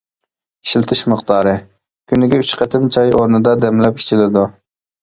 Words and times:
ئىشلىتىش 0.67 1.01
مىقدارى: 1.13 1.53
كۈنىگە 2.13 2.43
ئۈچ 2.47 2.57
قېتىم 2.63 2.89
چاي 2.97 3.17
ئورنىدا 3.21 3.57
دەملەپ 3.67 4.05
ئىچىلىدۇ. 4.05 4.51